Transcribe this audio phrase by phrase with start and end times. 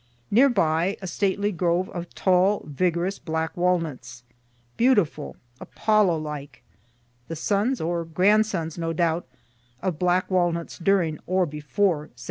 [0.31, 4.23] Near by, a stately grove of tall, vigorous black walnuts,
[4.75, 6.63] beautiful, Apollo like,
[7.27, 9.27] the sons or grandsons, no doubt,
[9.79, 12.19] of black walnuts during or before 1776.